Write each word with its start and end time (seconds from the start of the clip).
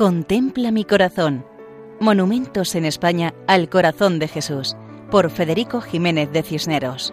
Contempla 0.00 0.70
mi 0.70 0.86
corazón. 0.86 1.44
Monumentos 2.00 2.74
en 2.74 2.86
España 2.86 3.34
al 3.46 3.68
corazón 3.68 4.18
de 4.18 4.28
Jesús, 4.28 4.74
por 5.10 5.30
Federico 5.30 5.82
Jiménez 5.82 6.32
de 6.32 6.42
Cisneros. 6.42 7.12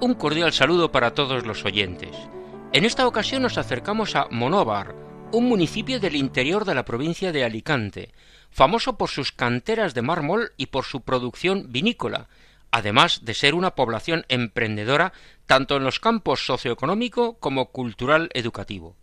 Un 0.00 0.14
cordial 0.14 0.54
saludo 0.54 0.90
para 0.90 1.12
todos 1.12 1.46
los 1.46 1.66
oyentes. 1.66 2.16
En 2.72 2.86
esta 2.86 3.06
ocasión 3.06 3.42
nos 3.42 3.58
acercamos 3.58 4.16
a 4.16 4.28
Monóvar, 4.30 4.94
un 5.30 5.46
municipio 5.46 6.00
del 6.00 6.16
interior 6.16 6.64
de 6.64 6.74
la 6.74 6.86
provincia 6.86 7.32
de 7.32 7.44
Alicante, 7.44 8.14
famoso 8.50 8.96
por 8.96 9.10
sus 9.10 9.30
canteras 9.30 9.92
de 9.92 10.00
mármol 10.00 10.52
y 10.56 10.68
por 10.68 10.86
su 10.86 11.02
producción 11.02 11.70
vinícola, 11.70 12.28
además 12.70 13.24
de 13.24 13.34
ser 13.34 13.54
una 13.54 13.74
población 13.74 14.24
emprendedora 14.28 15.12
tanto 15.46 15.76
en 15.76 15.84
los 15.84 16.00
campos 16.00 16.44
socioeconómico 16.44 17.38
como 17.38 17.70
cultural 17.70 18.30
educativo. 18.34 18.96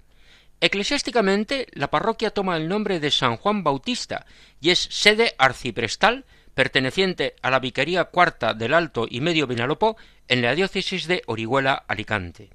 Eclesiásticamente, 0.61 1.67
la 1.73 1.89
parroquia 1.89 2.31
toma 2.31 2.57
el 2.57 2.67
nombre 2.67 2.99
de 2.99 3.11
San 3.11 3.37
Juan 3.37 3.63
Bautista 3.63 4.25
y 4.61 4.69
es 4.69 4.79
sede 4.79 5.35
arciprestal 5.37 6.25
perteneciente 6.53 7.35
a 7.41 7.51
la 7.51 7.59
Vicaría 7.59 8.05
Cuarta 8.05 8.53
del 8.53 8.73
Alto 8.73 9.05
y 9.09 9.19
Medio 9.19 9.45
Vinalopó 9.45 9.97
en 10.27 10.41
la 10.41 10.55
diócesis 10.55 11.07
de 11.07 11.21
Orihuela 11.27 11.83
Alicante. 11.87 12.49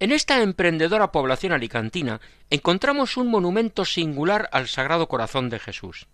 En 0.00 0.10
esta 0.10 0.42
emprendedora 0.42 1.12
población 1.12 1.52
alicantina 1.52 2.20
encontramos 2.50 3.16
un 3.16 3.28
monumento 3.28 3.84
singular 3.84 4.48
al 4.50 4.66
Sagrado 4.66 5.06
Corazón 5.06 5.48
de 5.50 5.60
Jesús. 5.60 6.08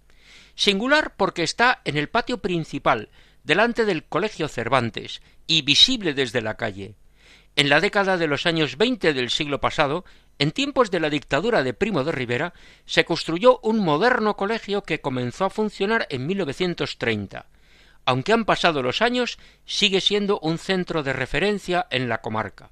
Singular 0.56 1.14
porque 1.16 1.44
está 1.44 1.80
en 1.84 1.96
el 1.96 2.08
patio 2.08 2.38
principal, 2.38 3.08
delante 3.48 3.86
del 3.86 4.04
Colegio 4.04 4.46
Cervantes 4.46 5.22
y 5.46 5.62
visible 5.62 6.12
desde 6.12 6.42
la 6.42 6.58
calle. 6.58 6.96
En 7.56 7.70
la 7.70 7.80
década 7.80 8.18
de 8.18 8.26
los 8.26 8.44
años 8.44 8.76
veinte 8.76 9.14
del 9.14 9.30
siglo 9.30 9.58
pasado, 9.58 10.04
en 10.38 10.52
tiempos 10.52 10.90
de 10.90 11.00
la 11.00 11.08
dictadura 11.08 11.62
de 11.62 11.72
Primo 11.72 12.04
de 12.04 12.12
Rivera, 12.12 12.52
se 12.84 13.06
construyó 13.06 13.58
un 13.62 13.78
moderno 13.78 14.36
colegio 14.36 14.82
que 14.82 15.00
comenzó 15.00 15.46
a 15.46 15.50
funcionar 15.50 16.06
en 16.10 16.26
1930. 16.26 17.46
Aunque 18.04 18.34
han 18.34 18.44
pasado 18.44 18.82
los 18.82 19.00
años, 19.00 19.38
sigue 19.64 20.02
siendo 20.02 20.38
un 20.40 20.58
centro 20.58 21.02
de 21.02 21.14
referencia 21.14 21.86
en 21.90 22.10
la 22.10 22.20
comarca. 22.20 22.68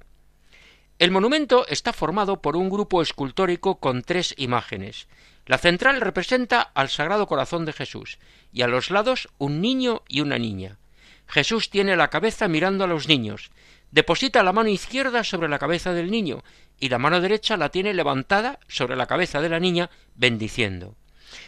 El 0.99 1.09
monumento 1.09 1.65
está 1.67 1.91
formado 1.91 2.39
por 2.39 2.55
un 2.55 2.69
grupo 2.69 3.01
escultórico 3.01 3.79
con 3.79 4.03
tres 4.03 4.35
imágenes, 4.37 5.07
la 5.47 5.57
central 5.57 6.01
representa 6.01 6.61
al 6.61 6.89
Sagrado 6.89 7.25
Corazón 7.25 7.65
de 7.65 7.73
Jesús 7.73 8.19
y 8.51 8.61
a 8.61 8.67
los 8.67 8.91
lados 8.91 9.29
un 9.37 9.61
niño 9.61 10.03
y 10.07 10.21
una 10.21 10.37
niña. 10.37 10.77
Jesús 11.25 11.69
tiene 11.69 11.95
la 11.95 12.09
cabeza 12.09 12.47
mirando 12.47 12.83
a 12.83 12.87
los 12.87 13.07
niños, 13.07 13.49
deposita 13.91 14.43
la 14.43 14.53
mano 14.53 14.69
izquierda 14.69 15.23
sobre 15.23 15.47
la 15.47 15.57
cabeza 15.57 15.93
del 15.93 16.11
niño 16.11 16.43
y 16.79 16.89
la 16.89 16.99
mano 16.99 17.21
derecha 17.21 17.57
la 17.57 17.69
tiene 17.69 17.93
levantada 17.93 18.59
sobre 18.67 18.97
la 18.97 19.07
cabeza 19.07 19.41
de 19.41 19.49
la 19.49 19.59
niña, 19.59 19.89
bendiciendo. 20.15 20.95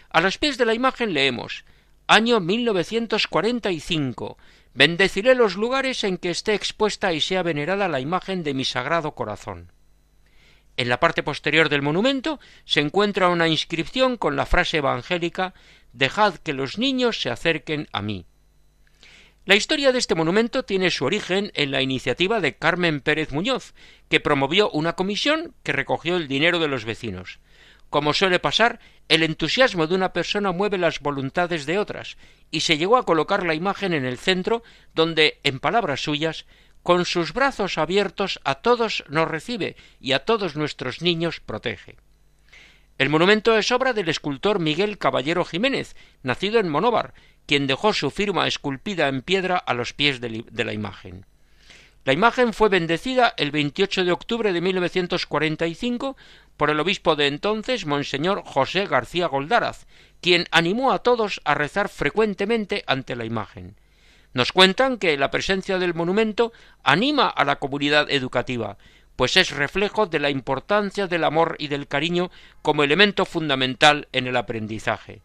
A 0.09 0.21
los 0.21 0.37
pies 0.37 0.57
de 0.57 0.65
la 0.65 0.73
imagen 0.73 1.13
leemos 1.13 1.65
Año 2.07 2.39
1945. 2.39 4.37
Bendeciré 4.73 5.35
los 5.35 5.55
lugares 5.55 6.03
en 6.03 6.17
que 6.17 6.31
esté 6.31 6.55
expuesta 6.55 7.13
y 7.13 7.21
sea 7.21 7.43
venerada 7.43 7.87
la 7.87 7.99
imagen 7.99 8.43
de 8.43 8.55
mi 8.55 8.65
sagrado 8.65 9.13
corazón. 9.13 9.71
En 10.79 10.87
la 10.87 11.01
parte 11.01 11.23
posterior 11.23 11.67
del 11.67 11.81
monumento 11.81 12.39
se 12.63 12.79
encuentra 12.79 13.27
una 13.27 13.49
inscripción 13.49 14.15
con 14.15 14.37
la 14.37 14.45
frase 14.45 14.77
evangélica 14.77 15.53
Dejad 15.91 16.35
que 16.35 16.53
los 16.53 16.77
niños 16.77 17.21
se 17.21 17.29
acerquen 17.29 17.89
a 17.91 18.01
mí. 18.01 18.25
La 19.43 19.57
historia 19.57 19.91
de 19.91 19.99
este 19.99 20.15
monumento 20.15 20.63
tiene 20.63 20.89
su 20.89 21.03
origen 21.03 21.51
en 21.55 21.71
la 21.71 21.81
iniciativa 21.81 22.39
de 22.39 22.55
Carmen 22.55 23.01
Pérez 23.01 23.33
Muñoz, 23.33 23.73
que 24.07 24.21
promovió 24.21 24.69
una 24.69 24.93
comisión 24.93 25.53
que 25.63 25.73
recogió 25.73 26.15
el 26.15 26.29
dinero 26.29 26.59
de 26.59 26.69
los 26.69 26.85
vecinos. 26.85 27.39
Como 27.89 28.13
suele 28.13 28.39
pasar, 28.39 28.79
el 29.09 29.23
entusiasmo 29.23 29.85
de 29.85 29.95
una 29.95 30.13
persona 30.13 30.53
mueve 30.53 30.77
las 30.77 31.01
voluntades 31.01 31.65
de 31.65 31.77
otras, 31.77 32.15
y 32.51 32.61
se 32.61 32.77
llegó 32.77 32.95
a 32.95 33.03
colocar 33.03 33.45
la 33.45 33.53
imagen 33.53 33.93
en 33.93 34.05
el 34.05 34.17
centro, 34.17 34.63
donde, 34.93 35.41
en 35.43 35.59
palabras 35.59 35.99
suyas, 35.99 36.45
con 36.83 37.05
sus 37.05 37.33
brazos 37.33 37.77
abiertos 37.77 38.39
a 38.43 38.55
todos 38.55 39.03
nos 39.09 39.27
recibe 39.27 39.75
y 39.99 40.13
a 40.13 40.25
todos 40.25 40.55
nuestros 40.55 41.01
niños 41.01 41.39
protege. 41.39 41.97
El 42.97 43.09
monumento 43.09 43.57
es 43.57 43.71
obra 43.71 43.93
del 43.93 44.09
escultor 44.09 44.59
Miguel 44.59 44.97
Caballero 44.97 45.45
Jiménez, 45.45 45.95
nacido 46.21 46.59
en 46.59 46.67
Monóvar, 46.67 47.13
quien 47.45 47.65
dejó 47.65 47.93
su 47.93 48.11
firma 48.11 48.47
esculpida 48.47 49.07
en 49.07 49.21
piedra 49.21 49.57
a 49.57 49.73
los 49.73 49.93
pies 49.93 50.19
de 50.19 50.63
la 50.65 50.73
imagen. 50.73 51.25
La 52.05 52.13
imagen 52.13 52.53
fue 52.53 52.69
bendecida 52.69 53.33
el 53.37 53.51
28 53.51 54.03
de 54.03 54.11
octubre 54.11 54.51
de 54.51 54.61
1945 54.61 56.17
por 56.57 56.69
el 56.69 56.79
obispo 56.79 57.15
de 57.15 57.27
entonces, 57.27 57.85
Monseñor 57.85 58.43
José 58.45 58.85
García 58.85 59.27
Goldaraz, 59.27 59.85
quien 60.21 60.45
animó 60.51 60.91
a 60.91 60.99
todos 60.99 61.39
a 61.45 61.55
rezar 61.55 61.87
frecuentemente 61.87 62.83
ante 62.87 63.15
la 63.15 63.25
imagen. 63.25 63.78
Nos 64.33 64.51
cuentan 64.51 64.97
que 64.97 65.17
la 65.17 65.31
presencia 65.31 65.79
del 65.79 65.93
monumento 65.93 66.53
anima 66.83 67.27
a 67.27 67.45
la 67.45 67.57
comunidad 67.57 68.09
educativa, 68.11 68.77
pues 69.15 69.35
es 69.37 69.51
reflejo 69.51 70.05
de 70.05 70.19
la 70.19 70.29
importancia 70.29 71.07
del 71.07 71.23
amor 71.23 71.55
y 71.59 71.67
del 71.67 71.87
cariño 71.87 72.31
como 72.61 72.83
elemento 72.83 73.25
fundamental 73.25 74.07
en 74.13 74.27
el 74.27 74.37
aprendizaje. 74.37 75.21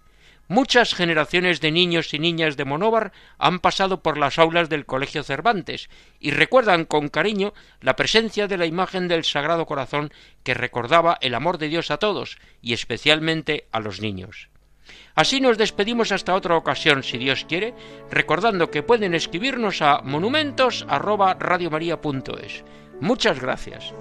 Muchas 0.48 0.94
generaciones 0.94 1.62
de 1.62 1.70
niños 1.70 2.12
y 2.12 2.19
niñas 2.19 2.56
de 2.56 2.66
Monóvar 2.66 3.12
han 3.38 3.60
pasado 3.60 4.03
por 4.03 4.19
las 4.19 4.38
aulas 4.38 4.69
del 4.69 4.84
Colegio 4.84 5.22
Cervantes 5.22 5.88
y 6.21 6.32
recuerdan 6.32 6.84
con 6.84 7.09
cariño 7.09 7.54
la 7.81 7.97
presencia 7.97 8.47
de 8.47 8.59
la 8.59 8.66
imagen 8.66 9.09
del 9.09 9.25
Sagrado 9.25 9.65
Corazón 9.65 10.12
que 10.42 10.53
recordaba 10.53 11.16
el 11.22 11.34
amor 11.34 11.56
de 11.56 11.69
Dios 11.69 11.91
a 11.91 11.97
todos 11.97 12.36
y 12.60 12.75
especialmente 12.75 13.69
a 13.72 13.81
los 13.81 14.00
niños. 14.00 14.50
Así 15.15 15.41
nos 15.41 15.56
despedimos 15.59 16.11
hasta 16.12 16.34
otra 16.34 16.56
ocasión, 16.56 17.03
si 17.03 17.19
Dios 17.19 17.45
quiere, 17.49 17.75
recordando 18.11 18.71
que 18.71 18.83
pueden 18.83 19.15
escribirnos 19.15 19.83
a 19.83 20.00
monumentos@radiomaria.es. 20.03 22.65
Muchas 23.00 23.41
gracias. 23.41 23.93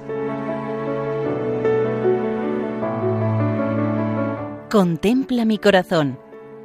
Contempla 4.70 5.46
mi 5.46 5.58
corazón. 5.60 6.20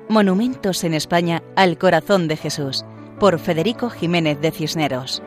Monumentos 0.09 0.85
en 0.85 0.95
España 0.95 1.43
al 1.56 1.77
corazón 1.77 2.29
de 2.29 2.39
Jesús, 2.39 2.87
por 3.21 3.39
Federico 3.39 3.91
Jiménez 3.91 4.41
de 4.41 4.50
Cisneros. 4.50 5.23